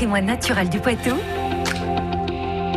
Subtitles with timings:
[0.00, 1.14] patrimoine naturel du Poitou,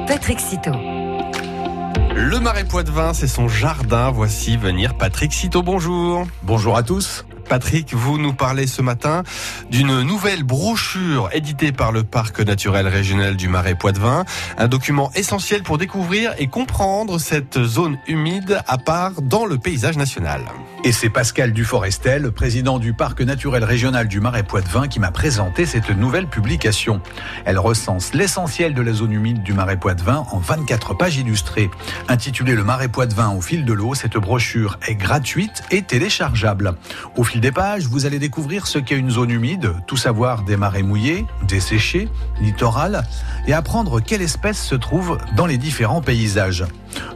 [0.07, 0.73] Patrick Citeau.
[0.73, 4.11] Le Marais Poitevin, c'est son jardin.
[4.11, 5.63] Voici venir Patrick Citeau.
[5.63, 6.27] Bonjour.
[6.41, 7.23] Bonjour à tous.
[7.47, 9.23] Patrick, vous nous parlez ce matin
[9.69, 14.25] d'une nouvelle brochure éditée par le Parc naturel régional du Marais Poitevin.
[14.57, 19.97] Un document essentiel pour découvrir et comprendre cette zone humide à part dans le paysage
[19.97, 20.41] national.
[20.85, 25.65] Et c'est Pascal Duforestel, président du Parc naturel régional du Marais Poitevin, qui m'a présenté
[25.65, 27.01] cette nouvelle publication.
[27.45, 31.69] Elle recense l'essentiel de la zone humide du Marais Poitevin en 24 pages illustrées.
[32.09, 36.75] Intitulée Le Marais Poitevin au fil de l'eau, cette brochure est gratuite et téléchargeable.
[37.15, 40.55] Au fil des pages, vous allez découvrir ce qu'est une zone humide, tout savoir des
[40.55, 42.07] marais mouillés, desséchés,
[42.39, 43.03] littorales,
[43.47, 46.63] et apprendre quelle espèce se trouve dans les différents paysages.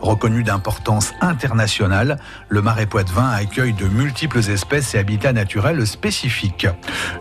[0.02, 2.20] Reconnu d'importance internationale,
[2.50, 6.68] le marais poitevin accueille de multiples espèces et habitats naturels spécifiques.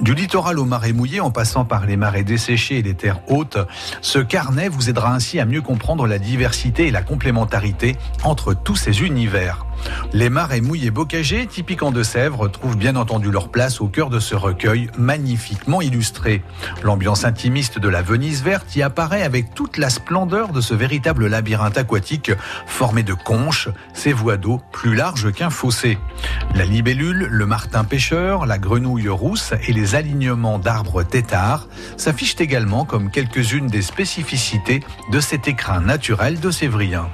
[0.01, 3.59] Du littoral au marais mouillé en passant par les marais desséchés et les terres hautes,
[4.01, 8.75] ce carnet vous aidera ainsi à mieux comprendre la diversité et la complémentarité entre tous
[8.75, 9.65] ces univers.
[10.13, 14.21] Les marais mouillés bocagés, typiques en Deux-Sèvres, trouvent bien entendu leur place au cœur de
[14.21, 16.43] ce recueil magnifiquement illustré.
[16.83, 21.27] L'ambiance intimiste de la Venise verte y apparaît avec toute la splendeur de ce véritable
[21.27, 22.33] labyrinthe aquatique
[22.67, 25.99] formé de conches, ses voies d'eau plus larges qu'un fossé.
[26.55, 32.85] La libellule, le martin pêcheur, la grenouille rousse et les alignements d'arbres têtards s'affichent également
[32.85, 34.81] comme quelques-unes des spécificités
[35.13, 37.09] de cet écrin naturel de Sévrien.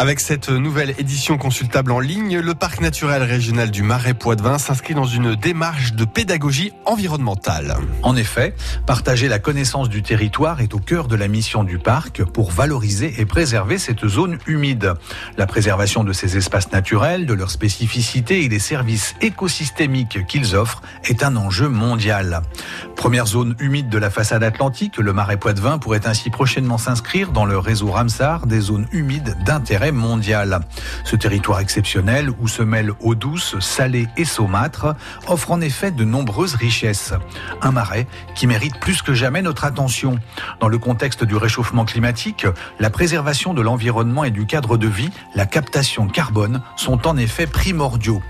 [0.00, 4.94] Avec cette nouvelle édition consultable en ligne, le parc naturel régional du Marais Poitevin s'inscrit
[4.94, 7.76] dans une démarche de pédagogie environnementale.
[8.04, 8.54] En effet,
[8.86, 13.20] partager la connaissance du territoire est au cœur de la mission du parc pour valoriser
[13.20, 14.94] et préserver cette zone humide.
[15.36, 20.82] La préservation de ces espaces naturels, de leurs spécificités et des services écosystémiques qu'ils offrent
[21.06, 22.42] est un enjeu mondial.
[22.94, 27.46] Première zone humide de la façade atlantique, le Marais Poitevin pourrait ainsi prochainement s'inscrire dans
[27.46, 30.60] le réseau Ramsar des zones humides d'intérêt mondial.
[31.04, 34.94] Ce territoire exceptionnel où se mêlent eau douce, salée et saumâtre
[35.26, 37.12] offre en effet de nombreuses richesses.
[37.62, 40.18] Un marais qui mérite plus que jamais notre attention.
[40.60, 42.46] Dans le contexte du réchauffement climatique,
[42.78, 47.46] la préservation de l'environnement et du cadre de vie, la captation carbone sont en effet
[47.46, 48.22] primordiaux.